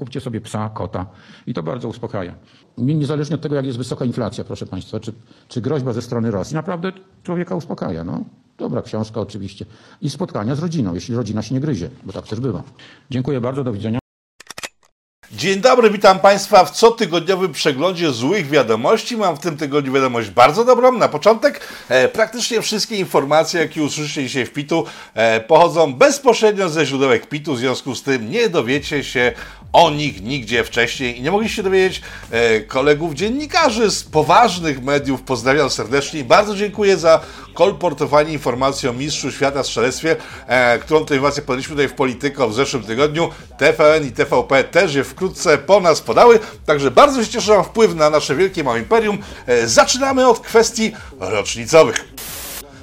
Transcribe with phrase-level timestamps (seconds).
[0.00, 1.06] kupcie sobie psa, kota
[1.46, 2.34] i to bardzo uspokaja.
[2.78, 5.12] Niezależnie od tego, jak jest wysoka inflacja, proszę Państwa, czy,
[5.48, 6.92] czy groźba ze strony Rosji, naprawdę
[7.22, 8.04] człowieka uspokaja.
[8.04, 8.24] No.
[8.58, 9.66] Dobra książka oczywiście.
[10.02, 12.62] I spotkania z rodziną, jeśli rodzina się nie gryzie, bo tak też bywa.
[13.10, 14.00] Dziękuję bardzo, do widzenia.
[15.32, 19.16] Dzień dobry, witam Państwa w cotygodniowym przeglądzie złych wiadomości.
[19.16, 20.92] Mam w tym tygodniu wiadomość bardzo dobrą.
[20.92, 26.86] Na początek e, praktycznie wszystkie informacje, jakie usłyszycie dzisiaj w PIT-u, e, pochodzą bezpośrednio ze
[26.86, 29.32] źródełek PIT-u, w związku z tym nie dowiecie się
[29.72, 35.22] o nich nigdzie wcześniej i nie mogliście się dowiedzieć e, kolegów dziennikarzy z poważnych mediów.
[35.22, 37.20] Pozdrawiam serdecznie i bardzo dziękuję za
[37.54, 42.48] kolportowanie informacji o mistrzu świata w strzelectwie, e, którą tę informację podaliśmy tutaj w Polityko
[42.48, 43.30] w zeszłym tygodniu.
[43.58, 47.94] TVN i TVP też je wkrótce po nas podały, także bardzo się cieszę, że wpływ
[47.94, 49.18] na nasze wielkie małe imperium.
[49.46, 52.04] E, zaczynamy od kwestii rocznicowych.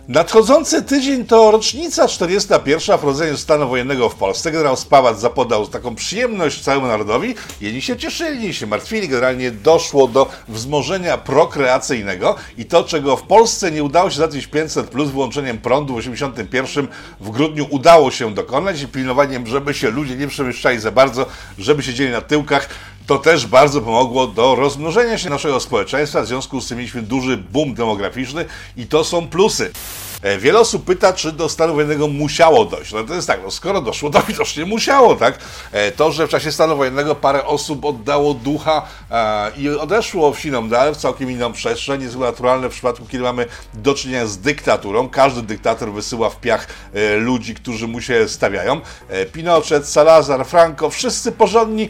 [0.08, 2.98] Nadchodzący tydzień to rocznica 41.
[2.98, 4.52] wprowadzenia stanu wojennego w Polsce.
[4.52, 7.36] Generał Spawac zapodał taką przyjemność całemu narodowi.
[7.62, 9.08] Jedni się cieszyli, inni się martwili.
[9.08, 14.90] Generalnie doszło do wzmożenia prokreacyjnego i to, czego w Polsce nie udało się za 1500
[14.90, 16.88] plus włączeniem prądu w 81
[17.20, 21.26] w grudniu udało się dokonać i pilnowaniem, żeby się ludzie nie przemieszczali za bardzo,
[21.60, 22.70] żeby siedzieli na tyłkach,
[23.08, 26.22] to też bardzo pomogło do rozmnożenia się naszego społeczeństwa.
[26.22, 28.46] W związku z tym mieliśmy duży boom demograficzny
[28.78, 29.72] i to są plusy.
[30.22, 32.94] E, wiele osób pyta, czy do stanu wojennego musiało dojść.
[32.94, 35.40] No to jest tak, no skoro doszło, to widocznie musiało, tak?
[35.72, 40.40] E, to, że w czasie stanu wojennego parę osób oddało ducha e, i odeszło w
[40.40, 44.38] siną dal, w całkiem inną przestrzeń, jest naturalne w przypadku, kiedy mamy do czynienia z
[44.38, 45.10] dyktaturą.
[45.10, 46.68] Każdy dyktator wysyła w piach
[47.20, 48.82] ludzi, którzy mu się stawiają.
[49.34, 51.90] Pinochet, Salazar, Franco, wszyscy porządni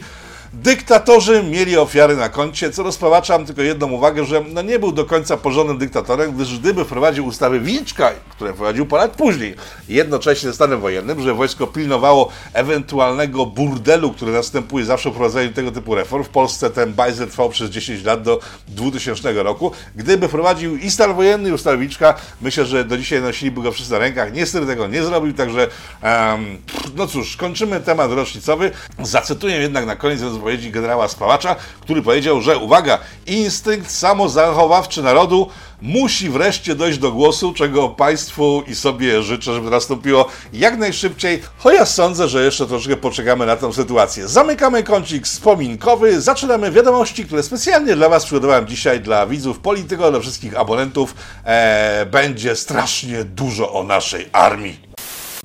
[0.52, 5.04] Dyktatorzy mieli ofiary na koncie, co rozpawaczam tylko jedną uwagę, że no nie był do
[5.04, 9.54] końca porządnym dyktatorem, gdyż gdyby wprowadził ustawy Wilczka, które wprowadził parę później,
[9.88, 15.72] jednocześnie ze stanem wojennym, że wojsko pilnowało ewentualnego burdelu, który następuje zawsze w prowadzeniu tego
[15.72, 16.24] typu reform.
[16.24, 19.72] W Polsce ten bajzer trwał przez 10 lat do 2000 roku.
[19.96, 23.92] Gdyby wprowadził i stan wojenny, i ustawę Wilczka, myślę, że do dzisiaj nosiliby go wszyscy
[23.92, 24.32] na rękach.
[24.32, 25.68] Niestety tego nie zrobił, także
[26.02, 26.58] um,
[26.96, 28.70] no cóż, kończymy temat rocznicowy.
[29.02, 35.48] Zacytuję jednak na koniec wypowiedzi generała Spałacza, który powiedział, że uwaga, instynkt samozachowawczy narodu
[35.82, 41.88] musi wreszcie dojść do głosu, czego Państwu i sobie życzę, żeby nastąpiło jak najszybciej, chociaż
[41.88, 44.28] sądzę, że jeszcze troszkę poczekamy na tę sytuację.
[44.28, 50.20] Zamykamy kącik wspominkowy, zaczynamy wiadomości, które specjalnie dla Was przygotowałem dzisiaj, dla widzów Polityko, dla
[50.20, 51.14] wszystkich abonentów.
[51.44, 54.87] Eee, będzie strasznie dużo o naszej armii.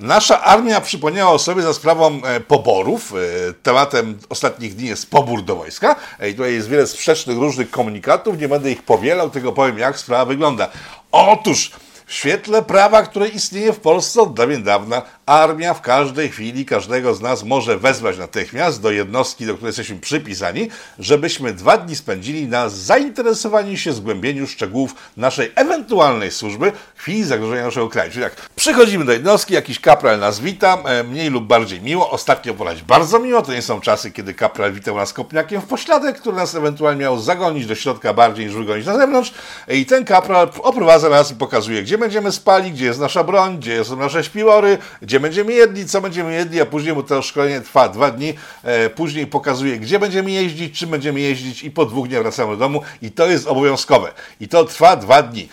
[0.00, 3.12] Nasza armia przypomniała o sobie za sprawą e, poborów.
[3.12, 5.96] E, tematem ostatnich dni jest pobór do wojska.
[6.20, 8.38] E, I tutaj jest wiele sprzecznych różnych komunikatów.
[8.38, 10.68] Nie będę ich powielał, tylko powiem, jak sprawa wygląda.
[11.12, 11.70] Otóż
[12.06, 17.14] w świetle prawa, które istnieje w Polsce od dawien dawna, armia w każdej chwili każdego
[17.14, 20.68] z nas może wezwać natychmiast do jednostki, do której jesteśmy przypisani,
[20.98, 27.64] żebyśmy dwa dni spędzili na zainteresowaniu się zgłębieniu szczegółów naszej ewentualnej służby w chwili zagrożenia
[27.64, 28.10] naszego kraju.
[28.10, 32.54] Czyli jak przychodzimy do jednostki, jakiś kapral nas wita, e, mniej lub bardziej miło, ostatnio
[32.54, 36.36] polać bardzo miło, to nie są czasy, kiedy kapral witał nas kopniakiem w pośladek, który
[36.36, 39.34] nas ewentualnie miał zagonić do środka bardziej niż wygonić na zewnątrz.
[39.68, 43.84] I ten kapral oprowadza nas i pokazuje, gdzie będziemy spali, gdzie jest nasza broń, gdzie
[43.84, 47.88] są nasze śpiwory, gdzie będziemy jedli, co będziemy jedli, a później mu to szkolenie trwa
[47.88, 52.22] dwa dni, e, później pokazuje, gdzie będziemy jeździć, czym będziemy jeździć i po dwóch dniach
[52.22, 54.12] wracamy do domu i to jest obowiązkowe.
[54.40, 55.48] I to trwa dwa dni.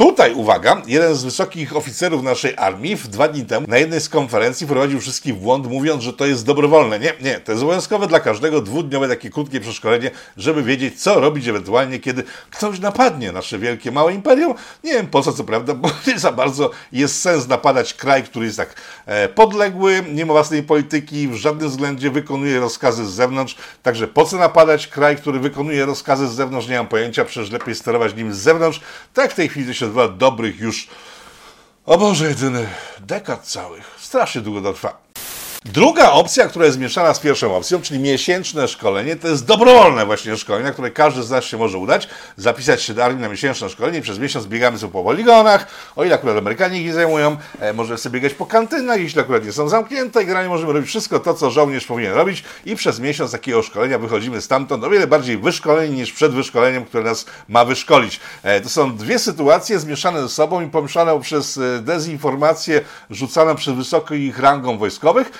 [0.00, 4.08] Tutaj, uwaga, jeden z wysokich oficerów naszej armii w dwa dni temu na jednej z
[4.08, 6.98] konferencji wprowadził wszystkich w błąd, mówiąc, że to jest dobrowolne.
[6.98, 11.48] Nie, nie, to jest obowiązkowe dla każdego dwudniowe takie krótkie przeszkolenie, żeby wiedzieć, co robić
[11.48, 14.54] ewentualnie, kiedy ktoś napadnie nasze wielkie, małe imperium.
[14.84, 18.46] Nie wiem po co, co prawda, bo nie za bardzo jest sens napadać kraj, który
[18.46, 18.74] jest tak
[19.06, 23.56] e, podległy, nie ma własnej polityki, w żadnym względzie wykonuje rozkazy z zewnątrz.
[23.82, 26.68] Także po co napadać kraj, który wykonuje rozkazy z zewnątrz?
[26.68, 28.80] Nie mam pojęcia, przecież lepiej sterować nim z zewnątrz.
[29.14, 30.88] Tak w tej chwili to się dwa dobrych już,
[31.86, 32.68] o Boże jedyny,
[33.00, 33.94] dekad całych.
[33.98, 35.09] Strasznie długo to trwa.
[35.64, 40.36] Druga opcja, która jest zmieszana z pierwszą opcją, czyli miesięczne szkolenie, to jest dobrowolne właśnie
[40.36, 43.70] szkolenie, na które każdy z nas się może udać, zapisać się do armii na miesięczne
[43.70, 45.66] szkolenie i przez miesiąc biegamy sobie po poligonach,
[45.96, 49.52] o ile akurat Amerykanie ich zajmują, e, możemy sobie biegać po kantynach, jeśli akurat nie
[49.52, 53.62] są zamknięte generalnie możemy robić wszystko to, co żołnierz powinien robić i przez miesiąc takiego
[53.62, 58.20] szkolenia wychodzimy stamtąd o wiele bardziej wyszkoleni niż przed wyszkoleniem, które nas ma wyszkolić.
[58.42, 62.80] E, to są dwie sytuacje zmieszane ze sobą i pomieszane przez e, dezinformację
[63.10, 65.30] rzucaną przez wysokich rangą wojskowych,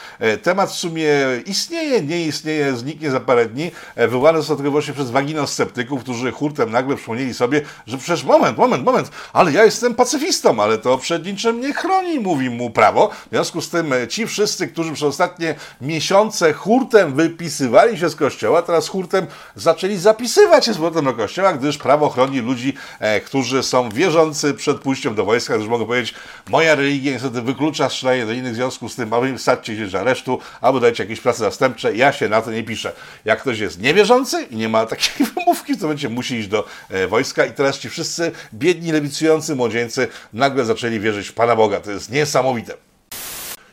[0.43, 1.08] Temat w sumie
[1.46, 3.70] istnieje, nie istnieje, zniknie za parę dni.
[3.96, 8.58] E, Wywołany został tylko właśnie przez waginosceptyków, którzy hurtem nagle przypomnieli sobie, że przecież moment,
[8.58, 13.11] moment, moment, ale ja jestem pacyfistą, ale to przed niczym nie chroni, mówi mu prawo.
[13.26, 18.17] W związku z tym e, ci wszyscy, którzy przez ostatnie miesiące hurtem wypisywali się z
[18.17, 19.26] kościoła, teraz hurtem
[19.56, 24.55] zaczęli zapisywać się z powrotem do kościoła, gdyż prawo chroni ludzi, e, którzy są wierzący
[24.55, 26.14] przed pójściem do wojska, gdyż mogą powiedzieć,
[26.49, 29.90] moja religia niestety wyklucza strzelanie do innych, w związku z tym im stawcie się do
[30.10, 32.92] aresztu, albo dajcie jakieś prace zastępcze, ja się na to nie piszę.
[33.24, 37.06] Jak ktoś jest niewierzący i nie ma takiej wymówki, to będzie musi iść do e,
[37.06, 41.80] wojska i teraz ci wszyscy biedni, lewicujący młodzieńcy nagle zaczęli wierzyć w Pana Boga.
[41.80, 42.74] To jest niesamowite.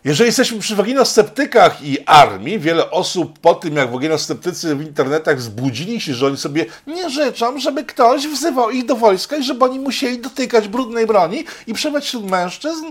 [0.06, 6.02] Jeżeli jesteśmy przy waginosceptykach i armii, wiele osób po tym, jak waginosceptycy w internetach zbudzili
[6.02, 9.80] się, że oni sobie nie życzą, żeby ktoś wzywał ich do wojska i żeby oni
[9.80, 12.86] musieli dotykać brudnej broni i przebywać wśród mężczyzn,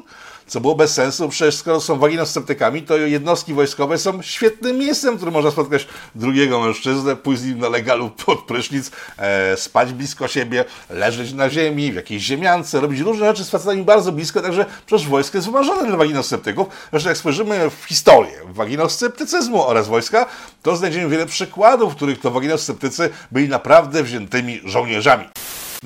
[0.47, 5.17] co było bez sensu, przecież skoro są waginosceptykami, to jednostki wojskowe są świetnym miejscem, w
[5.17, 10.29] którym można spotkać drugiego mężczyznę, pójść z nim na legalu pod prysznic, e, spać blisko
[10.29, 14.67] siebie, leżeć na ziemi, w jakiejś ziemiance, robić różne rzeczy z facetami bardzo blisko, także
[14.87, 16.69] przecież wojsko jest wymarzone dla waginosceptyków.
[16.91, 20.27] Zresztą jak spojrzymy w historię waginosceptycyzmu oraz wojska,
[20.63, 25.25] to znajdziemy wiele przykładów, w których to waginosceptycy byli naprawdę wziętymi żołnierzami.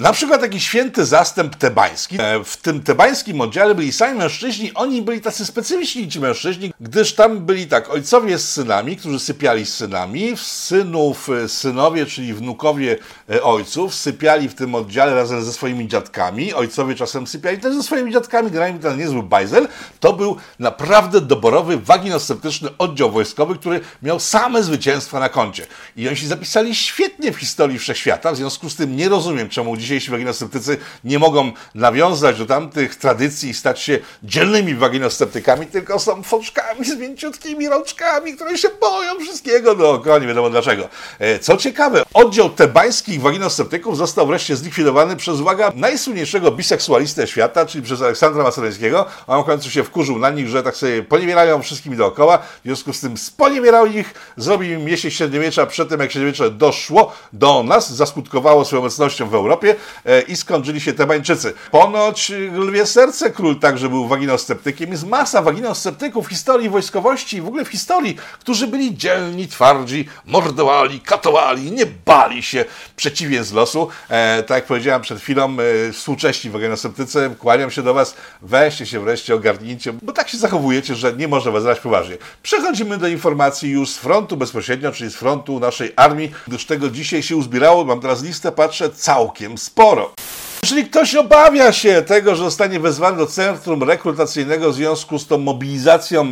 [0.01, 2.17] Na przykład taki święty zastęp tebański.
[2.21, 7.15] E, W tym tebańskim oddziale byli sami mężczyźni, oni byli tacy specyficzni ci mężczyźni, gdyż
[7.15, 12.97] tam byli tak ojcowie z synami, którzy sypiali z synami, synów e, synowie, czyli wnukowie
[13.31, 17.83] e, ojców, sypiali w tym oddziale razem ze swoimi dziadkami, ojcowie czasem sypiali też ze
[17.83, 19.69] swoimi dziadkami, generalnie ten niezły bajzel.
[20.01, 25.67] To był naprawdę doborowy, waginosceptyczny oddział wojskowy, który miał same zwycięstwa na koncie.
[25.97, 29.77] I oni się zapisali świetnie w historii wszechświata, w związku z tym nie rozumiem, czemu
[29.91, 36.23] dzisiejsi waginosceptycy nie mogą nawiązać do tamtych tradycji i stać się dzielnymi waginosceptykami, tylko są
[36.23, 40.89] foczkami z mięciutkimi rączkami, które się boją wszystkiego dookoła, nie wiadomo dlaczego.
[41.19, 47.85] E, Co ciekawe, oddział tebańskich waginosceptyków został wreszcie zlikwidowany przez, uwaga, najsłynniejszego biseksualistę świata, czyli
[47.85, 49.07] przez Aleksandra Macedońskiego.
[49.27, 52.93] On w końcu się wkurzył na nich, że tak sobie poniewierają wszystkimi dookoła, w związku
[52.93, 57.93] z tym sponiewierał ich, zrobił im miesiąc średniowiecza przed tym, jak średniowiecze doszło do nas,
[57.93, 59.70] zaskutkowało swoją obecnością w Europie
[60.07, 61.53] e, i skończyli się Tebańczycy.
[61.71, 64.91] Ponoć e, lwie serce król także był waginosceptykiem.
[64.93, 70.09] Jest masa waginosceptyków w historii wojskowości i w ogóle w historii, którzy byli dzielni, twardzi,
[70.27, 72.65] mordowali, katowali, nie bali się
[72.97, 73.89] przeciwnie z losu.
[74.09, 75.57] E, tak jak powiedziałem przed chwilą,
[75.89, 80.95] e, współcześni waginosceptycy, kłaniam się do Was, weźcie się wreszcie, ogarnijcie, bo tak się zachowujecie,
[80.95, 82.17] że nie można Was brać poważnie.
[82.43, 87.23] Przechodzimy do informacji już z frontu bezpośrednio, czyli z frontu naszej armii, gdyż tego dzisiaj
[87.23, 90.15] się uzbierało, mam teraz listę, patrzę, całkiem sporo.
[90.63, 95.39] Jeżeli ktoś obawia się tego, że zostanie wezwany do centrum rekrutacyjnego w związku z tą
[95.39, 96.29] mobilizacją, e,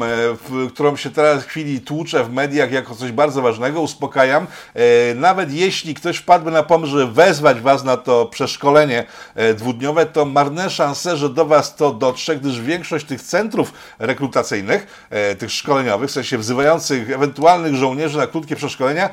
[0.48, 4.46] w, którą się teraz w chwili tłucze w mediach jako coś bardzo ważnego, uspokajam.
[4.74, 9.04] E, Nawet jeśli ktoś wpadłby na pomysł, żeby wezwać Was na to przeszkolenie
[9.34, 15.08] e, dwudniowe, to marne szanse, że do Was to dotrze, gdyż większość tych centrów rekrutacyjnych,
[15.38, 19.08] tych szkoleniowych, w sensie wzywających ewentualnych żołnierzy na krótkie przeszkolenia,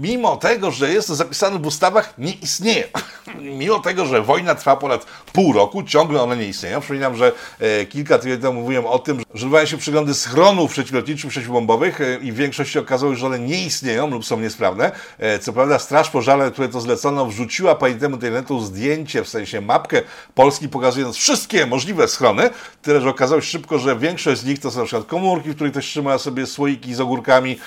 [0.00, 2.88] mimo tego, że jest to zapisane w ustawach, nie istnieje.
[3.58, 6.80] mimo tego, że wojna trwa ponad pół roku, ciągle one nie istnieją.
[6.80, 11.30] Przypominam, że e, kilka tygodni temu mówiłem o tym, że odbywają się przeglądy schronów przeciwlotniczych,
[11.30, 14.92] przeciwbombowych e, i w większości okazało się, że one nie istnieją lub są niesprawne.
[15.18, 19.60] E, co prawda Straż Pożarna, które to zlecono, wrzuciła pani temu internetu zdjęcie, w sensie
[19.60, 20.02] mapkę
[20.34, 22.50] Polski, pokazując wszystkie możliwe schrony,
[22.82, 25.54] tyle, że okazało się szybko, że większość z nich to są na przykład komórki, w
[25.54, 27.58] których ktoś trzyma sobie słoiki z ogórkami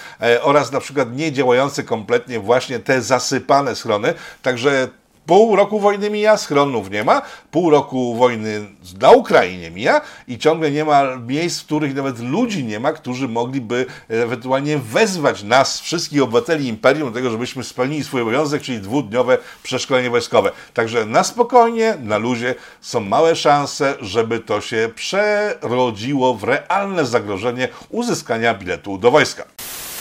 [0.41, 4.13] oraz na przykład nie działające kompletnie właśnie te zasypane schrony.
[4.41, 4.89] Także
[5.25, 8.65] Pół roku wojny mija, schronów nie ma, pół roku wojny
[9.01, 13.27] na Ukrainie mija i ciągle nie ma miejsc, w których nawet ludzi nie ma, którzy
[13.27, 19.37] mogliby ewentualnie wezwać nas, wszystkich obywateli imperium, do tego, żebyśmy spełnili swój obowiązek, czyli dwudniowe
[19.63, 20.51] przeszkolenie wojskowe.
[20.73, 27.67] Także na spokojnie, na luzie są małe szanse, żeby to się przerodziło w realne zagrożenie
[27.89, 29.45] uzyskania biletu do wojska.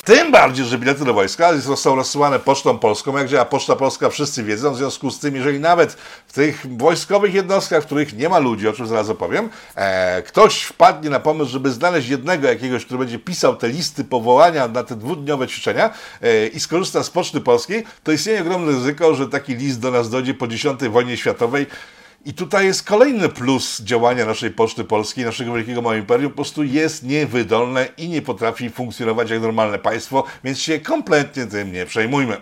[0.04, 3.18] Tym bardziej, że bilety do wojska są rozsyłane pocztą polską.
[3.18, 4.72] Jak działa Poczta Polska, wszyscy wiedzą.
[4.72, 5.92] W związku z tym, jeżeli nawet
[6.26, 10.62] w tych wojskowych jednostkach, w których nie ma ludzi, o czym zaraz opowiem, e, ktoś
[10.62, 14.96] wpadnie na pomysł, żeby znaleźć jednego jakiegoś, który będzie pisał te listy powołania na te
[14.96, 15.90] dwudniowe ćwiczenia
[16.22, 20.10] e, i skorzysta z Poczty Polskiej, to istnieje ogromne ryzyko, że taki list do nas
[20.10, 21.66] dojdzie po X wojnie światowej
[22.24, 26.62] i tutaj jest kolejny plus działania naszej Poczty Polskiej, naszego wielkiego małego imperium, po prostu
[26.62, 32.36] jest niewydolne i nie potrafi funkcjonować jak normalne państwo, więc się kompletnie tym nie przejmujmy.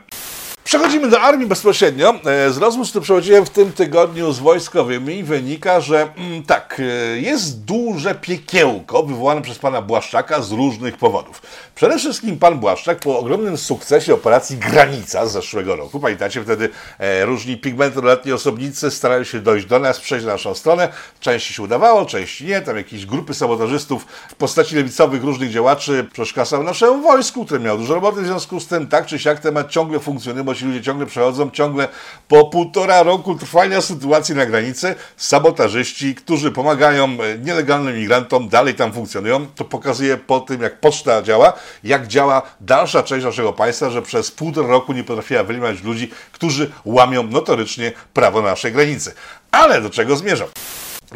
[0.64, 2.14] Przechodzimy do armii bezpośrednio.
[2.24, 7.20] E, Z rozmów, które prowadziłem w tym tygodniu z wojskowymi, wynika, że mm, tak, e,
[7.20, 11.42] jest duże piekiełko wywołane przez pana Błaszczaka z różnych powodów.
[11.74, 17.24] Przede wszystkim pan Błaszczak po ogromnym sukcesie operacji Granica z zeszłego roku, pamiętacie, wtedy e,
[17.24, 20.88] różni pigmentoletni osobnicy starali się dojść do nas, przejść na naszą stronę.
[21.20, 22.60] Części się udawało, części nie.
[22.60, 27.94] Tam jakieś grupy sabotażystów w postaci lewicowych różnych działaczy przeszkadzały naszemu wojsku, które miało dużo
[27.94, 28.86] roboty w związku z tym.
[28.86, 31.88] Tak czy siak temat ciągle funkcjonuje, bo ci ludzie ciągle przechodzą, ciągle
[32.28, 38.92] po półtora roku trwania sytuacji na granicy, sabotażyści, którzy pomagają e, nielegalnym migrantom, dalej tam
[38.92, 39.46] funkcjonują.
[39.54, 41.52] To pokazuje po tym, jak poczta działa,
[41.84, 46.70] jak działa dalsza część naszego państwa, że przez półtora roku nie potrafiła wyeliminować ludzi, którzy
[46.84, 49.14] łamią notorycznie prawo na naszej granicy.
[49.50, 50.48] Ale do czego zmierzam?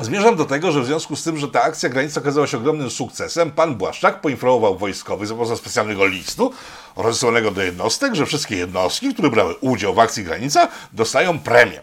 [0.01, 2.91] Zmierzam do tego, że w związku z tym, że ta akcja granicy okazała się ogromnym
[2.91, 6.53] sukcesem, pan Błaszczak poinformował wojskowych za pomocą specjalnego listu
[6.97, 11.81] rozesłanego do jednostek, że wszystkie jednostki, które brały udział w akcji granica, dostają premię.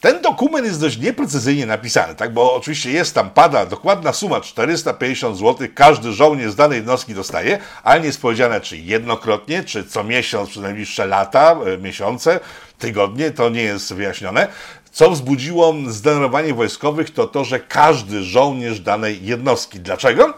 [0.00, 2.32] Ten dokument jest dość nieprecyzyjnie napisany, tak?
[2.32, 7.58] bo oczywiście jest tam, pada dokładna suma 450 zł, każdy żołnierz z danej jednostki dostaje,
[7.82, 12.40] ale nie jest powiedziane, czy jednokrotnie, czy co miesiąc przez najbliższe lata, e, miesiące,
[12.78, 14.48] tygodnie, to nie jest wyjaśnione.
[14.92, 19.80] Co wzbudziło zdenerwowanie wojskowych, to to, że każdy żołnierz danej jednostki.
[19.80, 20.34] Dlaczego?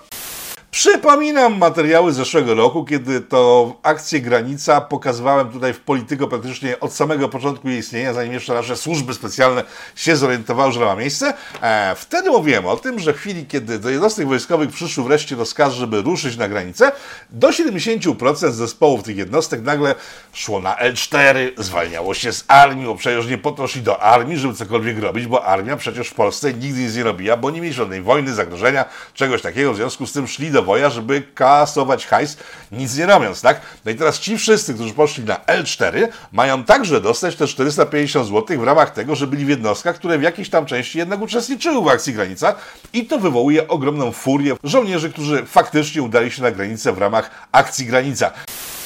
[0.75, 6.93] Przypominam materiały z zeszłego roku, kiedy to akcję Granica pokazywałem tutaj w Polityko praktycznie od
[6.93, 9.65] samego początku jej istnienia, zanim jeszcze nasze służby specjalne
[9.97, 11.35] się zorientowały, że ma miejsce.
[11.63, 15.73] E, wtedy mówiłem o tym, że w chwili, kiedy do jednostek wojskowych przyszły wreszcie rozkaz,
[15.73, 16.93] żeby ruszyć na granicę,
[17.31, 19.95] do 70% zespołów tych jednostek nagle
[20.33, 24.39] szło na L4, zwalniało się z armii, bo przecież nie po to szli do armii,
[24.39, 27.75] żeby cokolwiek robić, bo armia przecież w Polsce nigdy nic nie robiła, bo nie mieli
[27.75, 32.37] żadnej wojny, zagrożenia, czegoś takiego, w związku z tym szli do woja, żeby kasować hajs,
[32.73, 33.61] nic nie robiąc, tak?
[33.85, 38.61] No i teraz ci wszyscy, którzy poszli na L4, mają także dostać te 450 zł
[38.61, 41.89] w ramach tego, że byli w jednostkach, które w jakiejś tam części jednak uczestniczyły w
[41.89, 42.55] akcji Granica
[42.93, 47.87] i to wywołuje ogromną furię żołnierzy, którzy faktycznie udali się na granicę w ramach akcji
[47.87, 48.31] Granica.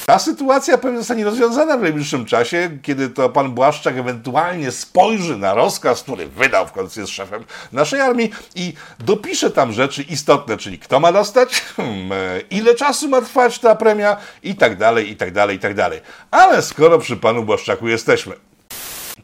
[0.09, 5.53] Ta sytuacja pewnie zostanie rozwiązana w najbliższym czasie, kiedy to pan Błaszczak ewentualnie spojrzy na
[5.53, 10.79] rozkaz, który wydał w końcu jest szefem naszej armii i dopisze tam rzeczy istotne, czyli
[10.79, 15.15] kto ma dostać, hmm, e, ile czasu ma trwać ta premia i tak dalej, i
[15.15, 16.01] tak dalej, i tak dalej.
[16.31, 18.35] Ale skoro przy panu Błaszczaku jesteśmy,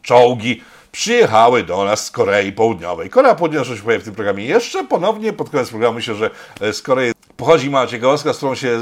[0.02, 0.62] czołgi
[0.92, 3.10] przyjechały do nas z Korei Południowej.
[3.10, 6.30] Korea Południowa, się pojawi w tym programie jeszcze ponownie, pod koniec programu myślę, że
[6.62, 8.80] e, z Korei pochodzi mała ciekawostka, z którą się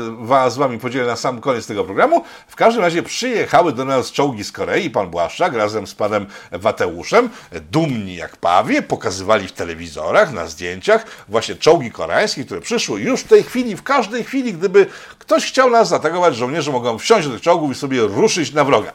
[0.50, 2.24] z Wami podzielę na sam koniec tego programu.
[2.48, 7.30] W każdym razie przyjechały do nas czołgi z Korei, pan Błaszczak razem z panem Wateuszem,
[7.72, 13.28] dumni jak pawie, pokazywali w telewizorach, na zdjęciach właśnie czołgi koreańskie, które przyszły już w
[13.28, 14.86] tej chwili, w każdej chwili, gdyby
[15.20, 18.92] ktoś chciał nas zaatakować, żołnierze mogą wsiąść do tych czołgów i sobie ruszyć na wroga.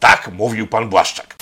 [0.00, 1.34] Tak mówił pan Błaszczak.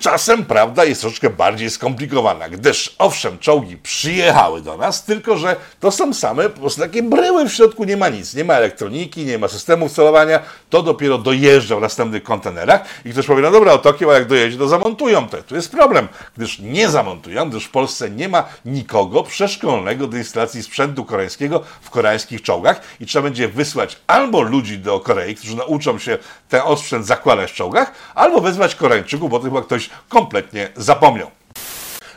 [0.00, 5.90] Tymczasem prawda jest troszkę bardziej skomplikowana, gdyż owszem, czołgi przyjechały do nas, tylko że to
[5.90, 9.38] są same po prostu takie bryły, w środku nie ma nic, nie ma elektroniki, nie
[9.38, 10.40] ma systemów celowania,
[10.70, 14.26] to dopiero dojeżdża w następnych kontenerach i ktoś powie, no dobra, o Tokio, a jak
[14.28, 15.42] dojedzie, to zamontują to.
[15.42, 20.62] Tu jest problem, gdyż nie zamontują, gdyż w Polsce nie ma nikogo przeszkolonego do instalacji
[20.62, 25.98] sprzętu koreańskiego w koreańskich czołgach i trzeba będzie wysłać albo ludzi do Korei, którzy nauczą
[25.98, 31.39] się ten osprzęt zakładać w czołgach, albo wezwać Koreańczyków, bo to chyba ktoś kompletnie zapomniał.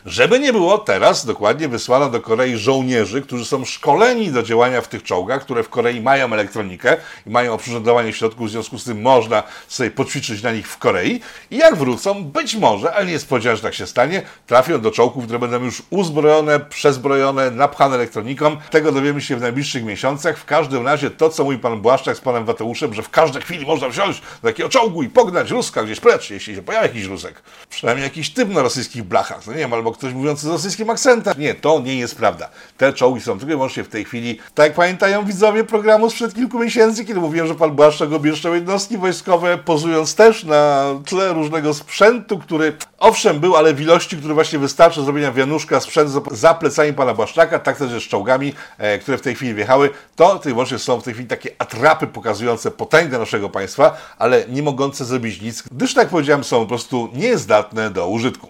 [0.06, 4.88] Żeby nie było, teraz dokładnie wysłano do Korei żołnierzy, którzy są szkoleni do działania w
[4.88, 9.02] tych czołgach, które w Korei mają elektronikę i mają oprzyrządowanie środków, w związku z tym
[9.02, 11.20] można sobie poćwiczyć na nich w Korei.
[11.52, 14.92] I jak wrócą, być może, ale nie jest powiedziane, że tak się stanie, trafią do
[14.92, 18.58] czołgów, które będą już uzbrojone, przezbrojone, napchane elektroniką.
[18.72, 20.38] Tego dowiemy się w najbliższych miesiącach.
[20.38, 23.66] W każdym razie to, co mówi pan Błaszczak z panem Wateuszem, że w każdej chwili
[23.66, 27.44] można wsiąść do takiego czołgu i pognać Ruska gdzieś precz, jeśli się pojawi jakiś Rusek.
[27.70, 29.48] Przynajmniej jakiś typ na rosyjskich blachach.
[29.48, 31.34] No nie wiem, albo ktoś mówiący z rosyjskim akcentem.
[31.38, 32.50] Nie, to nie jest prawda.
[32.78, 36.34] Te czołgi są tylko i wyłącznie w tej chwili, tak jak pamiętają widzowie programu sprzed
[36.36, 41.74] kilku miesięcy, kiedy mówiłem, że pan Błaszczak obieszczał jednostki wojskowe, pozując też na tle różnego
[41.74, 46.54] sprzętu, który owszem był, ale w ilości, który właśnie wystarczy do zrobienia wianuszka sprzęt za-
[46.54, 50.30] plecami pana Błaszczaka, tak też jest z czołgami, e, które w tej chwili wjechały, to
[50.30, 54.64] tylko i wyłącznie są w tej chwili takie atrapy pokazujące potęgę naszego państwa, ale nie
[54.64, 58.50] mogące zrobić nic, gdyż tak jak powiedziałem, są po prostu niezdatne do użytku.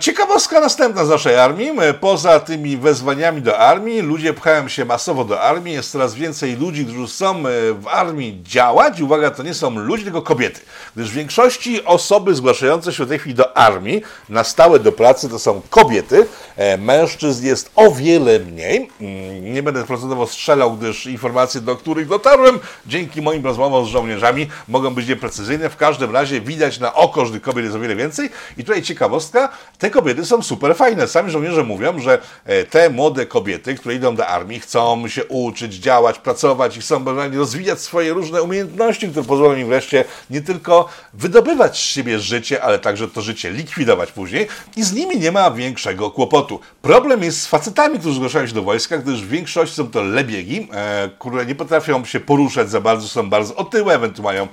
[0.00, 1.70] Ciekawostka następna z naszej armii.
[2.00, 5.74] Poza tymi wezwaniami do armii, ludzie pchają się masowo do armii.
[5.74, 9.00] Jest coraz więcej ludzi, którzy są e, w armii działać.
[9.00, 10.60] Uwaga, to nie są ludzie, tylko kobiety.
[10.96, 15.28] Gdyż w większości osoby zgłaszające się w tej chwili do armii na stałe do pracy
[15.28, 16.26] to są kobiety.
[16.56, 18.90] E, Mężczyzn jest o wiele mniej.
[19.00, 24.48] Mm, Nie będę procentowo strzelał, gdyż informacje, do których dotarłem dzięki moim rozmowom z żołnierzami
[24.68, 25.70] mogą być nieprecyzyjne.
[25.70, 28.30] W każdym razie widać na oko, że kobiet jest o wiele więcej.
[28.56, 31.08] I tutaj ciekawostka, te kobiety są super fajne.
[31.08, 35.74] Sami żołnierze mówią, że e, te młode kobiety, które idą do armii, chcą się uczyć,
[35.74, 41.78] działać, pracować i chcą rozwijać swoje różne umiejętności, które pozwolą im wreszcie nie tylko wydobywać
[41.78, 44.46] z siebie życie, ale także to życie likwidować później.
[44.76, 46.60] I z nimi nie ma większego kłopotu.
[46.82, 50.68] Problem jest z facetami, którzy zgłaszają się do wojska, gdyż w większości są to lebiegi,
[50.72, 54.48] e, które nie potrafią się poruszać za bardzo, są bardzo otyłe, ewentualnie mają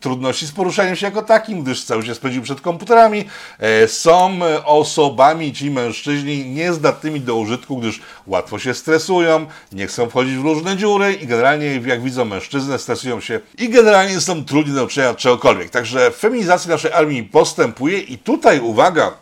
[0.00, 3.24] trudności z poruszaniem się jako takim, gdyż cały się spędził przed komputerami.
[3.58, 10.10] E, są e, osobami, ci mężczyźni, niezdatnymi do użytku, gdyż łatwo się stresują, nie chcą
[10.10, 14.72] wchodzić w różne dziury i generalnie jak widzą mężczyznę, stresują się i generalnie są trudni
[14.72, 15.70] do nauczenia czegokolwiek.
[15.70, 19.12] Także feminizacja naszej armii postępuje i tutaj uwaga,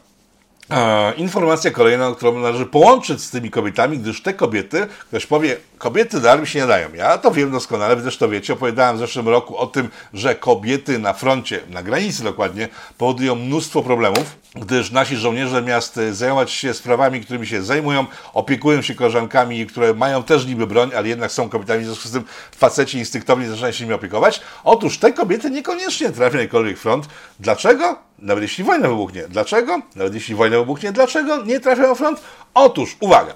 [1.17, 6.31] informacja kolejna, którą należy połączyć z tymi kobietami, gdyż te kobiety, ktoś powie, kobiety do
[6.31, 6.89] armii się nie dają.
[6.95, 8.53] Ja to wiem doskonale, wy też to wiecie.
[8.53, 12.69] Opowiadałem w zeszłym roku o tym, że kobiety na froncie, na granicy dokładnie,
[12.99, 18.83] powodują mnóstwo problemów, gdyż nasi żołnierze miast e, zajmować się sprawami, którymi się zajmują, opiekują
[18.83, 22.25] się koleżankami, które mają też niby broń, ale jednak są kobietami, w związku z tym
[22.57, 24.41] faceci instynktownie zaczynają się nimi opiekować.
[24.65, 27.07] Otóż te kobiety niekoniecznie trafią na jakikolwiek front.
[27.41, 27.99] Dlaczego?
[28.19, 29.25] Nawet jeśli wojna wybuchnie.
[29.29, 29.81] Dlaczego?
[29.97, 30.93] Nawet jeśli wojna wybuchnie.
[30.93, 32.21] Dlaczego nie trafią na front?
[32.55, 33.35] Otóż, uwaga,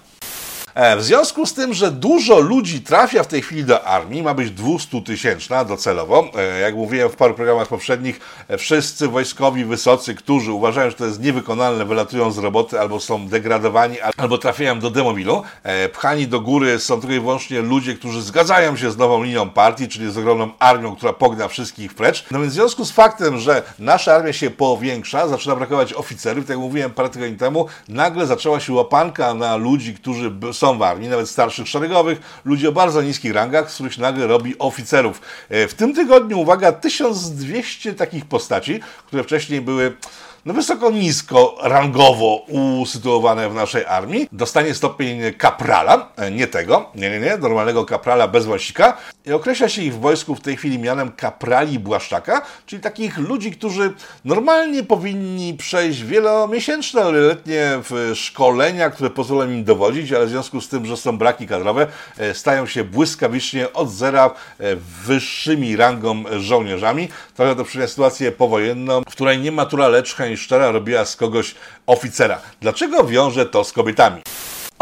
[0.76, 4.50] W związku z tym, że dużo ludzi trafia w tej chwili do armii, ma być
[4.50, 6.24] 200 tysięczna docelowo.
[6.36, 11.06] E, Jak mówiłem w paru programach poprzednich, e, wszyscy wojskowi wysocy, którzy uważają, że to
[11.06, 15.42] jest niewykonalne, wylatują z roboty albo są degradowani, al- albo trafiają do demobilu.
[15.62, 19.50] E, Pchani do góry są tylko i wyłącznie ludzie, którzy zgadzają się z nową linią
[19.50, 22.24] partii, czyli z ogromną armią, która pogna wszystkich precz.
[22.30, 26.50] No więc w związku z faktem, że nasza armia się powiększa, zaczyna brakować oficerów, tak
[26.50, 30.82] jak mówiłem parę tygodni temu, nagle zaczęła się łapanka na ludzi, którzy b- są w
[30.82, 35.20] armii, nawet starszych szeregowych, ludzi o bardzo niskich rangach, z których nagle robi oficerów.
[35.48, 39.96] E, W tym tygodniu, uwaga, 1200 takich postaci, które wcześniej były
[40.44, 42.36] no wysoko nisko rangowo
[42.80, 48.28] usytuowane w naszej armii, dostanie stopień kaprala, e, nie tego, nie, nie, nie, normalnego kaprala
[48.28, 48.96] bez wąsika
[49.26, 53.52] i określa się ich w wojsku w tej chwili mianem kaprali błaszczaka, czyli takich ludzi,
[53.52, 53.92] którzy
[54.24, 60.68] normalnie powinni przejść wielomiesięczne, wieloletnie w szkolenia, które pozwolą im dowodzić, ale w związku z
[60.68, 61.86] tym, że są braki kadrowe,
[62.18, 67.08] e, stają się błyskawicznie od zera e, wyższymi rangą żołnierzami.
[67.34, 71.54] Trochę to przypomina sytuację powojenną, w której nie matura, lecz chęć szczera robiła z kogoś
[71.86, 72.40] oficera.
[72.60, 74.22] Dlaczego wiąże to z kobietami?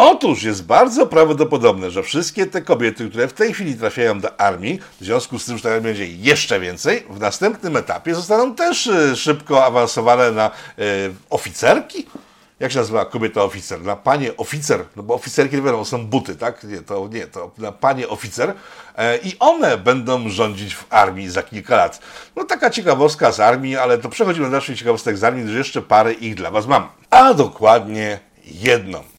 [0.03, 4.81] Otóż jest bardzo prawdopodobne, że wszystkie te kobiety, które w tej chwili trafiają do armii,
[5.01, 9.16] w związku z tym, że tak będzie jeszcze więcej, w następnym etapie zostaną też e,
[9.16, 10.51] szybko awansowane na e,
[11.31, 12.07] oficerki.
[12.61, 13.83] Jak się nazywa kobieta oficer?
[13.83, 16.64] Na panie oficer, no bo oficerki nie wiadomo, są buty, tak?
[16.64, 18.55] Nie, to nie, to na panie oficer.
[18.96, 22.01] E, I one będą rządzić w armii za kilka lat.
[22.37, 25.83] No taka ciekawostka z armii, ale to przechodzimy do dalszych ciekawostek z armii, gdyż jeszcze
[25.83, 26.88] parę ich dla Was mam.
[27.11, 29.10] A dokładnie jedną.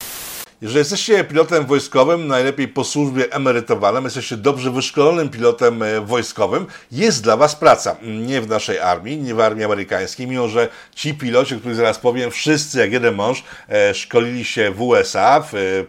[0.62, 7.24] Jeżeli jesteście pilotem wojskowym, najlepiej po służbie emerytowanym, jesteście dobrze wyszkolonym pilotem e, wojskowym, jest
[7.24, 7.96] dla Was praca.
[8.02, 12.00] Nie w naszej armii, nie w armii amerykańskiej, mimo że ci piloci, o których zaraz
[12.00, 15.42] powiem, wszyscy jak jeden mąż e, szkolili się w USA, e,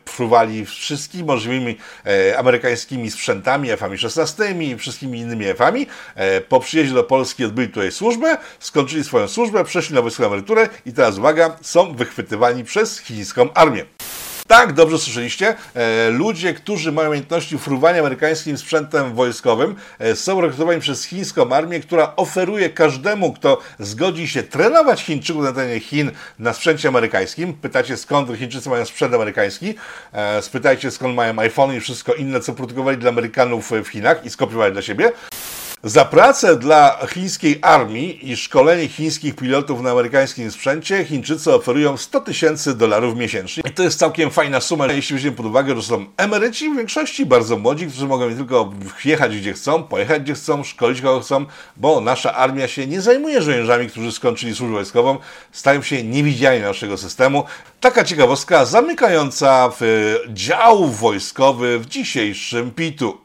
[0.04, 1.78] fruwali wszystkimi możliwymi
[2.36, 5.86] amerykańskimi sprzętami, F-ami 16 i wszystkimi innymi F-ami.
[6.48, 10.92] Po przyjeździe do Polski odbyli tutaj służbę, skończyli swoją służbę, przeszli na wojskową emeryturę i
[10.92, 13.84] teraz uwaga, są wychwytywani przez chińską armię.
[14.52, 15.54] Tak, dobrze słyszeliście.
[15.74, 21.80] E, ludzie, którzy mają umiejętności fruwania amerykańskim sprzętem wojskowym, e, są rekrutowani przez chińską armię,
[21.80, 27.54] która oferuje każdemu, kto zgodzi się trenować Chińczyków na terenie Chin na sprzęcie amerykańskim.
[27.54, 29.74] Pytacie, skąd Chińczycy mają sprzęt amerykański.
[30.12, 34.30] E, spytajcie, skąd mają iPhone i wszystko inne, co produkowali dla Amerykanów w Chinach i
[34.30, 35.12] skopiowali dla siebie.
[35.84, 42.20] Za pracę dla chińskiej armii i szkolenie chińskich pilotów na amerykańskim sprzęcie Chińczycy oferują 100
[42.20, 43.62] tysięcy dolarów miesięcznie.
[43.66, 47.26] I to jest całkiem fajna suma, jeśli weźmiemy pod uwagę, że są emeryci w większości
[47.26, 48.72] bardzo młodzi, którzy mogą tylko
[49.04, 53.42] jechać gdzie chcą, pojechać gdzie chcą, szkolić kogo chcą, bo nasza armia się nie zajmuje
[53.42, 55.18] żołnierzami, którzy skończyli służbę wojskową,
[55.52, 57.44] stają się niewidzialni naszego systemu.
[57.80, 63.18] Taka ciekawostka zamykająca w dział wojskowy w dzisiejszym PIT-u.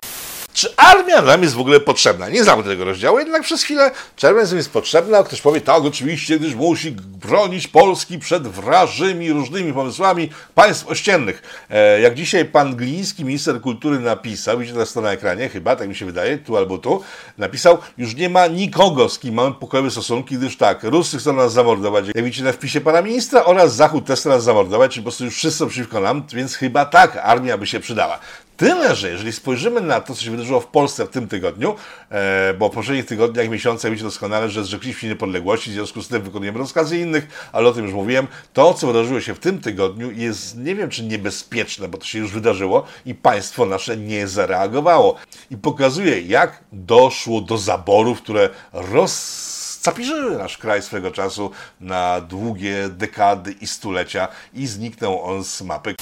[0.58, 2.30] Czy armia nam jest w ogóle potrzebna?
[2.30, 5.24] Nie znam tego rozdziału, jednak przez chwilę czerwiec jest potrzebna.
[5.24, 11.65] Ktoś powie, tak, oczywiście, gdyż musi bronić Polski przed wrażymi różnymi pomysłami państw ościennych.
[11.70, 15.89] E, jak dzisiaj pan Gliński, minister kultury, napisał, widzicie teraz to na ekranie, chyba, tak
[15.89, 17.04] mi się wydaje, tu albo tu,
[17.38, 21.54] napisał, już nie ma nikogo, z kim mamy pokojowe stosunki, gdyż tak, Rusy chcą nas
[21.54, 25.06] zamordować, jak widzicie na wpisie pana ministra, oraz Zachód też chce nas zamordować, czyli po
[25.06, 28.20] prostu już wszyscy przeciwko nam, więc chyba tak, armia by się przydała.
[28.58, 31.76] Tyle, że jeżeli spojrzymy na to, co się wydarzyło w Polsce w tym tygodniu,
[32.10, 36.08] e, bo w poprzednich tygodniach, miesiącach wiecie doskonale, że zrzekliśmy się niepodległości, w związku z
[36.08, 38.28] tym wykonujemy rozkazy innych, ale o tym już mówiłem.
[38.54, 42.20] To, co wydarzyło się w tym tygodniu jest, nie wiem czy niebezpieczne, bo to się
[42.20, 45.15] już wydarzyło i państwo nasze nie zareagowało.
[45.52, 49.48] I pokazuje, jak doszło do zaborów, które roz
[49.82, 55.96] zapirzyły nasz kraj swego czasu na długie dekady i stulecia i zniknął on z mapy.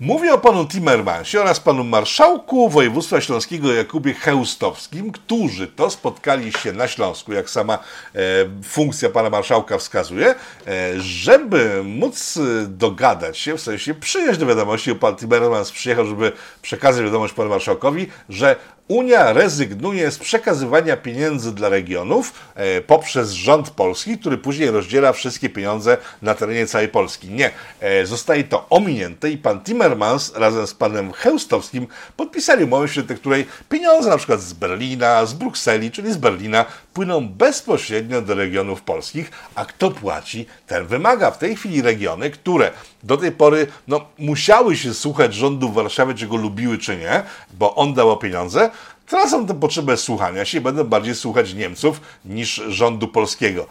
[0.00, 6.72] Mówię o panu Timmermansie oraz panu marszałku województwa śląskiego Jakubie Chełstowskim, którzy to spotkali się
[6.72, 8.18] na Śląsku, jak sama e,
[8.64, 10.34] funkcja pana marszałka wskazuje,
[10.66, 16.32] e, żeby móc e, dogadać się, w sensie przyjąć do wiadomości, pan Timmermans przyjechał, żeby
[16.62, 18.56] przekazać wiadomość panu marszałkowi, że
[18.88, 25.48] Unia rezygnuje z przekazywania pieniędzy dla regionów e, poprzez rząd polski, który później rozdziela wszystkie
[25.48, 27.28] pieniądze na terenie całej Polski.
[27.28, 33.20] Nie, e, zostaje to ominięte i pan Timmermans razem z panem Chełstowskim podpisali umowę, w
[33.20, 38.82] której pieniądze na przykład z Berlina, z Brukseli, czyli z Berlina płyną bezpośrednio do regionów
[38.82, 41.30] polskich, a kto płaci, ten wymaga.
[41.30, 42.70] W tej chwili regiony, które
[43.02, 47.22] do tej pory no, musiały się słuchać rządu w Warszawie, czy go lubiły, czy nie,
[47.52, 48.70] bo on dało pieniądze,
[49.08, 53.66] tracą tę potrzebę słuchania się i będą bardziej słuchać Niemców niż rządu polskiego.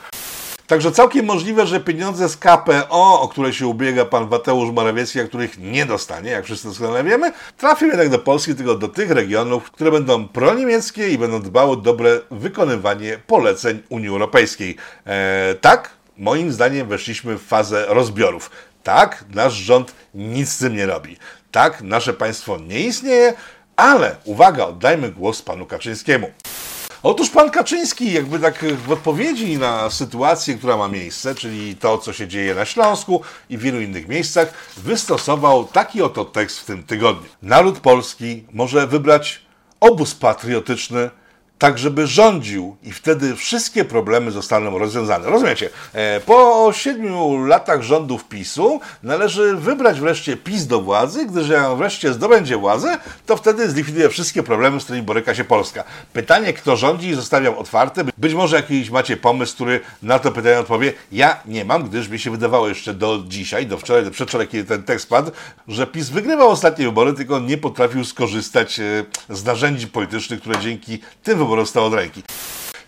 [0.67, 5.23] Także całkiem możliwe, że pieniądze z KPO, o które się ubiega pan Mateusz Morawiecki, a
[5.23, 9.71] których nie dostanie, jak wszyscy doskonale wiemy, trafią jednak do Polski, tylko do tych regionów,
[9.71, 14.75] które będą proniemieckie i będą dbały o dobre wykonywanie poleceń Unii Europejskiej.
[15.05, 18.51] Eee, tak, moim zdaniem weszliśmy w fazę rozbiorów.
[18.83, 21.17] Tak, nasz rząd nic z tym nie robi.
[21.51, 23.33] Tak, nasze państwo nie istnieje,
[23.77, 26.31] ale uwaga, oddajmy głos panu Kaczyńskiemu.
[27.03, 32.13] Otóż pan Kaczyński, jakby tak w odpowiedzi na sytuację, która ma miejsce, czyli to, co
[32.13, 36.83] się dzieje na Śląsku i w wielu innych miejscach, wystosował taki oto tekst w tym
[36.83, 37.29] tygodniu.
[37.41, 39.41] Naród polski może wybrać
[39.79, 41.09] obóz patriotyczny,
[41.59, 45.29] tak żeby rządził i wtedy wszystkie problemy zostaną rozwiązane.
[45.29, 45.69] Rozumiecie?
[45.93, 52.13] E, po siedmiu latach rządów PiSu należy wybrać wreszcie PiS do władzy, gdyż jak wreszcie
[52.13, 55.83] zdobędzie władzę, to wtedy zlikwiduje wszystkie problemy, z którymi boryka się Polska.
[56.13, 58.03] Pytanie, kto rządzi, zostawiam otwarte.
[58.17, 60.93] Być może jakiś macie pomysł, który na to pytanie odpowie.
[61.11, 64.63] Ja nie mam, gdyż mi się wydawało jeszcze do dzisiaj, do wczoraj, do przedwczoraj, kiedy
[64.63, 65.31] ten tekst padł,
[65.67, 70.99] że PiS wygrywał ostatnie wybory, tylko nie potrafił skorzystać e, z narzędzi politycznych, które dzięki
[71.23, 72.23] tym wyborom stało od ręki.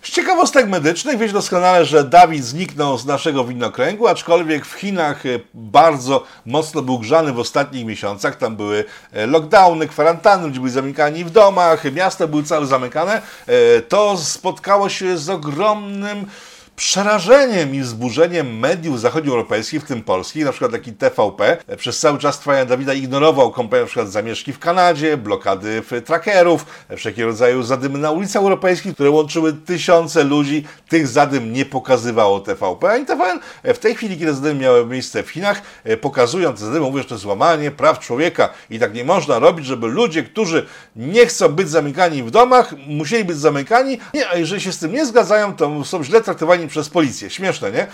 [0.02, 5.30] Z ciekawostek medycznych wiecie doskonale, że Dawid zniknął z naszego widnokręgu, aczkolwiek w Chinach e,
[5.54, 8.36] bardzo mocno był grzany w ostatnich miesiącach.
[8.36, 13.22] Tam były e, lockdowny, kwarantanny, ludzie byli zamykani w domach, miasta były całe zamykane.
[13.48, 16.26] E, to spotkało się z ogromnym
[16.80, 22.40] przerażeniem i wzburzeniem mediów zachodnioeuropejskich, w tym polskich, na przykład taki TVP, przez cały czas
[22.40, 26.66] trwania Dawida ignorował kompletnie na przykład zamieszki w Kanadzie, blokady trackerów,
[26.98, 30.66] wszelkiego rodzaju zadymy na ulicach europejskich, które łączyły tysiące ludzi.
[30.90, 35.30] Tych zadym nie pokazywało TVP, ani TVN w tej chwili, kiedy zadymy miały miejsce w
[35.30, 35.62] Chinach,
[36.02, 38.50] pokazują te zadymy, mówią, że to jest złamanie praw człowieka.
[38.70, 40.66] I tak nie można robić, żeby ludzie, którzy
[40.96, 44.94] nie chcą być zamykani w domach, musieli być zamykani, nie, a jeżeli się z tym
[44.94, 47.30] nie zgadzają, to są źle traktowani przez policję.
[47.30, 47.88] Śmieszne, nie?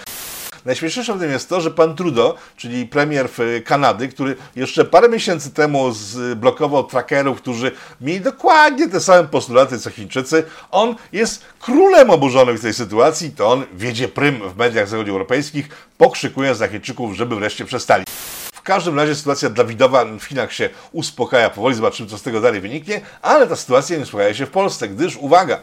[0.66, 3.30] Najśmieszniejsze w tym jest to, że pan Trudeau, czyli premier
[3.66, 9.90] Kanady, który jeszcze parę miesięcy temu zblokował trackerów, którzy mieli dokładnie te same postulaty co
[9.90, 15.70] Chińczycy, on jest królem oburzonych w tej sytuacji, to on wiedzie prym w mediach zachodnioeuropejskich,
[15.98, 18.06] pokrzykując na Chińczyków, żeby wreszcie przestali.
[18.54, 22.62] W każdym razie sytuacja Dawidowa w Chinach się uspokaja powoli, zobaczymy co z tego dalej
[22.62, 25.60] wyniknie, ale ta sytuacja nie uspokaja się w Polsce, gdyż, uwaga,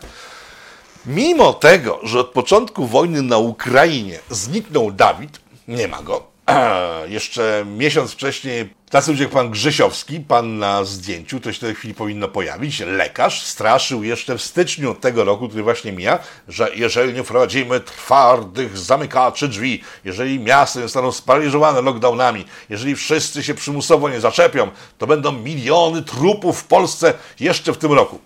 [1.07, 6.23] Mimo tego, że od początku wojny na Ukrainie zniknął Dawid, nie ma go.
[7.09, 11.75] Jeszcze miesiąc wcześniej tacy ludzie jak pan Grzesiowski, pan na zdjęciu, to się w tej
[11.75, 17.12] chwili powinno pojawić, lekarz, straszył jeszcze w styczniu tego roku, który właśnie mija, że jeżeli
[17.12, 24.09] nie wprowadzimy twardych zamykaczy drzwi, jeżeli miasta nie zostaną sparaliżowane lockdownami, jeżeli wszyscy się przymusowo
[24.09, 28.19] nie zaczepią, to będą miliony trupów w Polsce jeszcze w tym roku.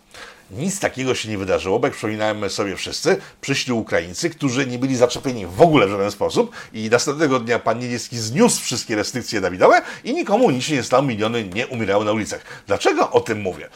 [0.50, 5.46] Nic takiego się nie wydarzyło, jak przypominamy sobie wszyscy, przyszli Ukraińcy, którzy nie byli zaczepieni
[5.46, 10.14] w ogóle w żaden sposób i następnego dnia pan Niemiecki zniósł wszystkie restrykcje Dawidowe i
[10.14, 12.40] nikomu nic się nie stało, miliony nie umierały na ulicach.
[12.66, 13.68] Dlaczego o tym mówię?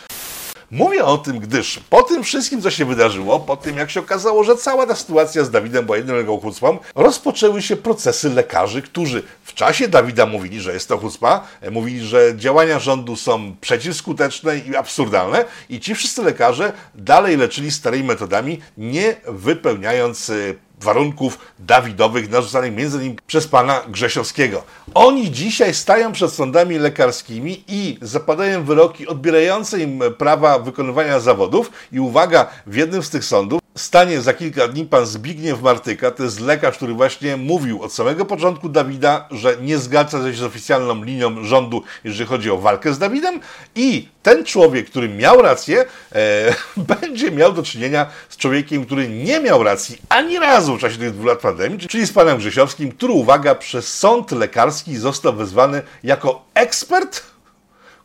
[0.70, 4.44] Mówię o tym, gdyż po tym wszystkim, co się wydarzyło, po tym jak się okazało,
[4.44, 9.54] że cała ta sytuacja z Dawidem była jedną chucpą, rozpoczęły się procesy lekarzy, którzy w
[9.54, 14.76] czasie Dawida mówili, że jest to chucpa, e, mówili, że działania rządu są przeciwskuteczne i
[14.76, 20.34] absurdalne i ci wszyscy lekarze dalej leczyli starymi metodami, nie wypełniając e,
[20.80, 24.62] warunków Dawidowych narzucanych między innymi przez pana Grzesiowskiego.
[24.94, 32.00] Oni dzisiaj stają przed sądami lekarskimi i zapadają wyroki odbierające im prawa wykonywania zawodów i
[32.00, 36.40] uwaga, w jednym z tych sądów stanie za kilka dni pan Zbigniew Martyka, to jest
[36.40, 41.44] lekarz, który właśnie mówił od samego początku Dawida, że nie zgadza się z oficjalną linią
[41.44, 43.40] rządu, jeżeli chodzi o walkę z Dawidem
[43.74, 46.54] i ten człowiek, który miał rację, e,
[46.96, 51.12] będzie miał do czynienia z człowiekiem, który nie miał racji ani razu w czasie tych
[51.12, 56.44] dwóch lat pandemii, czyli z panem Grzesiowskim, który, uwaga, przez sąd lekarski został wezwany jako
[56.54, 57.22] ekspert,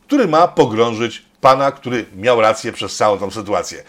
[0.08, 3.84] który ma pogrążyć pana, który miał rację przez całą tą sytuację.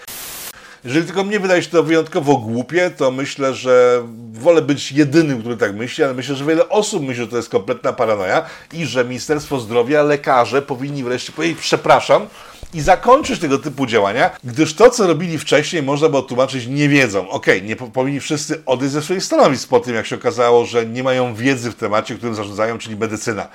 [0.86, 5.56] Jeżeli tylko mnie wydaje się to wyjątkowo głupie, to myślę, że wolę być jedynym, który
[5.56, 9.04] tak myśli, ale myślę, że wiele osób myśli, że to jest kompletna paranoja i że
[9.04, 12.26] Ministerstwo Zdrowia, lekarze powinni wreszcie powiedzieć przepraszam
[12.74, 17.28] i zakończyć tego typu działania, gdyż to, co robili wcześniej, można było tłumaczyć, nie wiedzą.
[17.30, 20.86] Okej, nie po- powinni wszyscy odejść ze swoich stanowisk po tym, jak się okazało, że
[20.86, 23.48] nie mają wiedzy w temacie, którym zarządzają, czyli medycyna.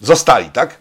[0.00, 0.76] Zostali, tak?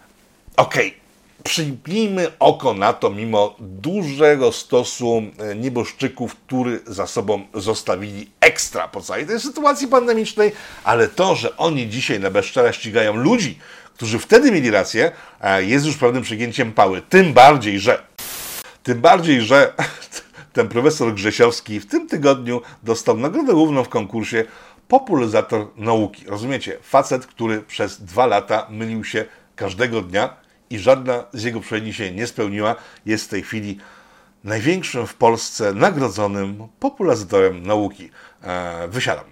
[0.57, 1.06] Okej.
[1.47, 9.01] Przyjmijmy oko na to, mimo dużego stosu e, nieboszczyków, który za sobą zostawili ekstra po
[9.01, 10.51] całej tej sytuacji pandemicznej,
[10.83, 13.59] ale to, że oni dzisiaj na bezczela ścigają ludzi,
[13.93, 17.01] którzy wtedy mieli rację, e, jest już pewnym przegięciem pały.
[17.01, 18.03] Tym bardziej, że
[18.83, 19.73] tym bardziej, że
[20.53, 24.45] ten profesor Grzesiowski w tym tygodniu dostał nagrodę główną w konkursie
[24.87, 26.25] popularyzator nauki.
[26.25, 26.77] Rozumiecie?
[26.81, 32.11] Facet, który przez dwa lata mylił się każdego dnia i żadna z jego przepowiedni się
[32.11, 32.75] nie spełniła,
[33.05, 33.77] jest w tej chwili
[34.43, 38.09] największym w Polsce nagrodzonym popularyzatorem nauki.
[38.43, 39.25] Eee, wysiadam.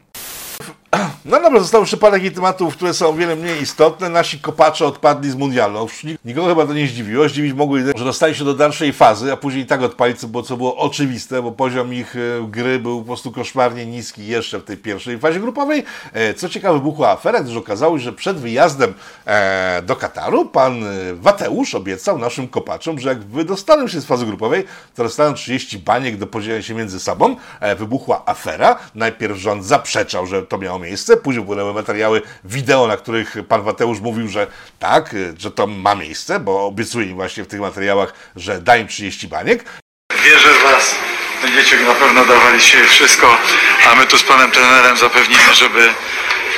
[1.25, 4.09] No dobra, został parę takich tematów, które są o wiele mniej istotne.
[4.09, 5.87] Nasi kopacze odpadli z mundialu.
[6.25, 7.29] Nikogo chyba to nie zdziwiło.
[7.29, 10.27] Zdziwić mogło jedynie, że dostali się do dalszej fazy, a później i tak odpalić, co
[10.27, 14.59] było, co było oczywiste, bo poziom ich e, gry był po prostu koszmarnie niski jeszcze
[14.59, 15.83] w tej pierwszej fazie grupowej.
[16.13, 18.93] E, Co ciekawe, wybuchła afera, gdyż okazało się, że przed wyjazdem
[19.25, 24.65] e, do Kataru pan Wateusz obiecał naszym kopaczom, że jak wydostaną się z fazy grupowej,
[24.95, 27.35] to dostaną 30 baniek do podzielenia się między sobą.
[27.77, 28.79] Wybuchła afera.
[28.95, 31.17] Najpierw rząd zaprzeczał, że to miało miejsce.
[31.17, 34.47] Później płynęły materiały wideo, na których pan Wateusz mówił, że
[34.79, 38.87] tak, że to ma miejsce, bo obiecuje im właśnie w tych materiałach, że da im
[38.87, 39.65] 30 baniek.
[40.23, 40.95] Wierzę w Was.
[41.41, 43.37] Będziecie na pewno dawali się wszystko,
[43.91, 45.93] a my tu z panem trenerem zapewnimy, żeby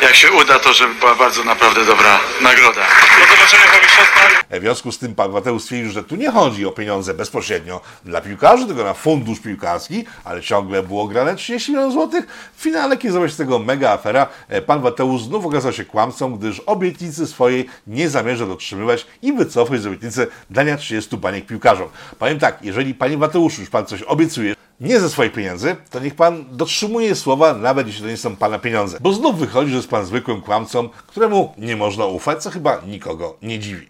[0.02, 2.82] jak się uda, to żeby była bardzo naprawdę dobra nagroda.
[3.20, 4.46] Do zobaczenia po mistrzostwach.
[4.52, 8.22] W związku z tym pan Mateusz stwierdził, że tu nie chodzi o pieniądze bezpośrednio dla
[8.22, 12.28] piłkarzy, tylko na fundusz piłkarski, ale ciągle było grane 30 milionów złotych.
[12.58, 16.60] W finale, się z tego mega afera, e, pan Mateusz znów okazał się kłamcą, gdyż
[16.60, 21.90] obietnicy swojej nie zamierza dotrzymywać i wycofać z obietnicy dania 30 baniek piłkarzom.
[22.20, 26.16] Powiem tak, jeżeli panie Mateuszu już pan coś obiecuje, nie ze swoich pieniędzy, to niech
[26.16, 28.98] pan dotrzymuje słowa, nawet jeśli to nie są pana pieniądze.
[29.02, 33.38] Bo znów wychodzi, że jest pan zwykłym kłamcą, któremu nie można ufać, co chyba nikogo
[33.42, 33.90] nie dziwi.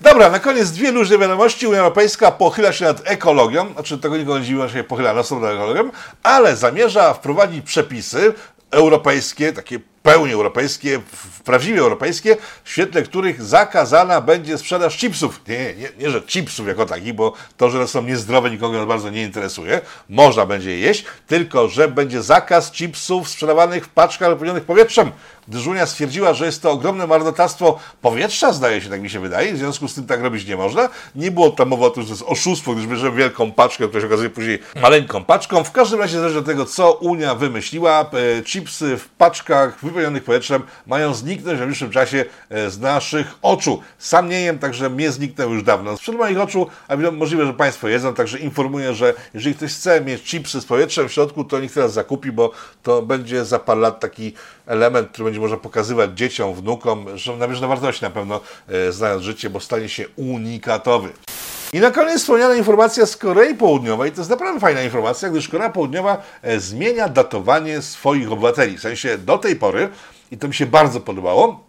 [0.00, 1.66] Dobra, na koniec dwie luźne wiadomości.
[1.66, 5.32] Unia Europejska pochyla się nad ekologią, znaczy tego nikogo nie dziwiło, że się pochyla nad
[5.32, 5.90] ekologią,
[6.22, 8.34] ale zamierza wprowadzić przepisy
[8.70, 11.00] europejskie, takie pełni europejskie,
[11.44, 15.40] prawdziwie europejskie, w świetle których zakazana będzie sprzedaż chipsów.
[15.48, 19.10] Nie, nie, nie, że chipsów jako takich, bo to, że one są niezdrowe, nikogo bardzo
[19.10, 19.80] nie interesuje.
[20.08, 25.12] Można będzie je jeść, tylko że będzie zakaz chipsów sprzedawanych w paczkach napełnionych powietrzem.
[25.48, 29.54] Gdyż Unia stwierdziła, że jest to ogromne marnotrawstwo powietrza, zdaje się, tak mi się wydaje,
[29.54, 30.88] w związku z tym tak robić nie można.
[31.14, 34.00] Nie było tam mowy o tym, że to jest oszustwo, gdyż bierzemy wielką paczkę, która
[34.00, 35.64] się okazuje później maleńką paczką.
[35.64, 38.10] W każdym razie zależy od tego, co Unia wymyśliła.
[38.38, 43.82] E, Chipsy w paczkach wypełnionych powietrzem mają zniknąć w najbliższym czasie e, z naszych oczu.
[43.98, 45.96] Sam nie jem, także mnie zniknęły już dawno.
[45.96, 50.22] Sprzed moich oczu, a możliwe, że Państwo jedzą, także informuję, że jeżeli ktoś chce mieć
[50.22, 52.50] chipsy z powietrzem w środku, to niech teraz zakupi, bo
[52.82, 54.32] to będzie za parę lat taki
[54.66, 59.22] element, który będzie można pokazywać dzieciom, wnukom, że nabierze na wartości na pewno, e, znając
[59.22, 61.08] życie, bo stanie się unikatowy.
[61.72, 64.12] I na koniec wspomniana informacja z Korei Południowej.
[64.12, 68.78] To jest naprawdę fajna informacja, gdyż Korea Południowa e, zmienia datowanie swoich obywateli.
[68.78, 69.88] W sensie do tej pory,
[70.30, 71.67] i to mi się bardzo podobało,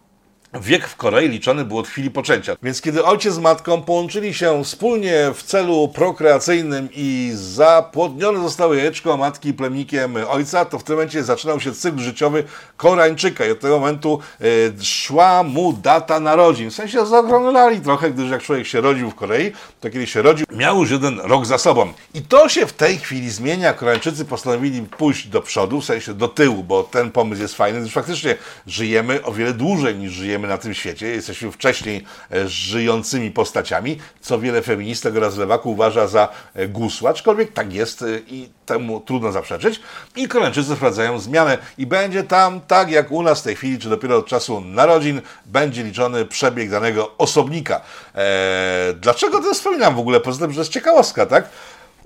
[0.53, 2.55] Wiek w Korei liczony był od chwili poczęcia.
[2.63, 9.17] Więc kiedy ojciec z matką połączyli się wspólnie w celu prokreacyjnym i zapłodnione zostały jajeczko
[9.17, 12.43] matki plemnikiem ojca, to w tym momencie zaczynał się cykl życiowy
[12.77, 14.45] Koreańczyka i od tego momentu e,
[14.83, 16.69] szła mu data narodzin.
[16.69, 20.45] W sensie zaokrąglali trochę, gdyż jak człowiek się rodził w Korei, to kiedy się rodził,
[20.51, 21.93] miał już jeden rok za sobą.
[22.13, 23.73] I to się w tej chwili zmienia.
[23.73, 27.93] Koreańczycy postanowili pójść do przodu, w sensie do tyłu, bo ten pomysł jest fajny, gdyż
[27.93, 28.35] faktycznie
[28.67, 31.07] żyjemy o wiele dłużej niż żyjemy na tym świecie.
[31.07, 37.53] Jesteśmy wcześniej e, żyjącymi postaciami, co wiele feministek oraz lewaków uważa za e, gusła, aczkolwiek
[37.53, 39.79] tak jest e, i temu trudno zaprzeczyć.
[40.15, 43.89] I Koreańczycy wprowadzają zmianę i będzie tam, tak jak u nas w tej chwili, czy
[43.89, 47.81] dopiero od czasu narodzin, będzie liczony przebieg danego osobnika.
[48.15, 50.19] Eee, dlaczego to wspominam w ogóle?
[50.19, 51.49] Poza tym, że jest ciekawostka, tak?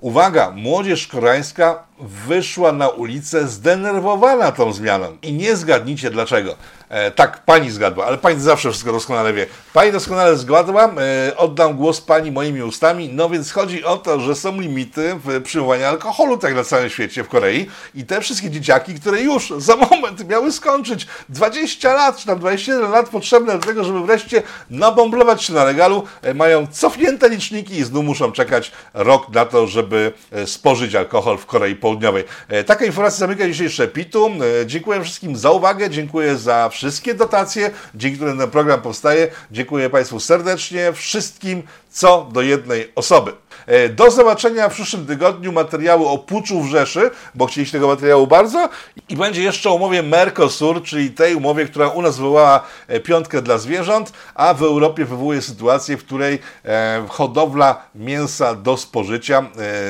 [0.00, 5.16] Uwaga, młodzież koreańska wyszła na ulicę zdenerwowana tą zmianą.
[5.22, 6.56] I nie zgadnijcie dlaczego.
[6.88, 9.46] E, tak, pani zgadła, ale pani zawsze wszystko doskonale wie.
[9.72, 13.08] Pani doskonale zgadła, e, oddam głos pani moimi ustami.
[13.12, 17.24] No więc chodzi o to, że są limity w przyjmowaniu alkoholu, tak na całym świecie,
[17.24, 17.66] w Korei.
[17.94, 22.90] I te wszystkie dzieciaki, które już za moment miały skończyć 20 lat, czy tam 21
[22.90, 27.84] lat potrzebne do tego, żeby wreszcie nabomblować się na legalu, e, mają cofnięte liczniki i
[27.84, 32.24] znów muszą czekać rok na to, żeby e, spożyć alkohol w Korei Południowej.
[32.48, 34.26] E, Taka informacja zamyka dzisiejsze PIT-u.
[34.26, 39.28] E, Dziękuję wszystkim za uwagę, dziękuję za wszystkie dotacje, dzięki którym ten program powstaje.
[39.50, 43.32] Dziękuję Państwu serdecznie, wszystkim co do jednej osoby.
[43.66, 48.26] E, Do zobaczenia w przyszłym tygodniu materiału o puczu w Rzeszy, bo chcieliście tego materiału
[48.26, 48.68] bardzo.
[49.08, 53.42] I będzie jeszcze o umowie Mercosur, czyli tej umowie, która u nas wywołała e, piątkę
[53.42, 59.44] dla zwierząt, a w Europie wywołuje sytuację, w której e, hodowla mięsa do spożycia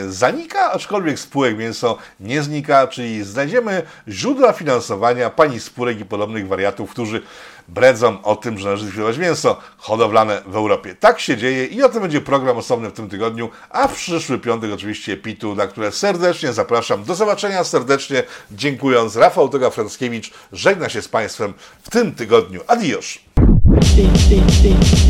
[0.09, 6.90] zanika, aczkolwiek spółek mięso nie znika, czyli znajdziemy źródła finansowania pani spórek i podobnych wariatów,
[6.90, 7.22] którzy
[7.68, 10.94] bredzą o tym, że należy zlikwidować mięso hodowlane w Europie.
[11.00, 14.38] Tak się dzieje i o tym będzie program osobny w tym tygodniu, a w przyszły
[14.38, 17.05] piątek oczywiście PIT-u, na które serdecznie zapraszam.
[17.05, 18.22] Do zobaczenia serdecznie,
[18.53, 19.16] dziękując.
[19.16, 22.61] Rafał Toga-Franckiewicz żegna się z Państwem w tym tygodniu.
[22.66, 23.18] Adios!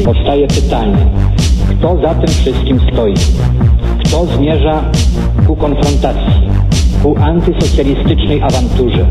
[0.05, 1.13] Powstaje pytanie,
[1.71, 3.15] kto za tym wszystkim stoi?
[4.05, 4.91] Kto zmierza
[5.47, 6.51] ku konfrontacji,
[7.03, 9.11] ku antysocjalistycznej awanturze?